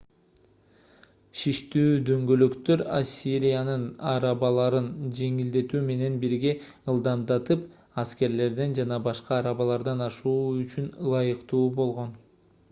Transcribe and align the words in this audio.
шиштүү 1.41 1.89
дөңгөлөктөр 2.07 2.81
ассириянын 2.95 3.83
арабаларын 4.13 4.87
жеңилдетүү 5.21 5.83
менен 5.91 6.17
бирге 6.25 6.55
ылдамдатып 6.95 7.67
аскерлерден 8.07 8.75
жана 8.83 9.01
башка 9.11 9.37
арабалардан 9.39 10.05
ашуу 10.09 10.37
үчүн 10.67 10.91
ылайыктуу 11.07 11.65
болгон 11.81 12.15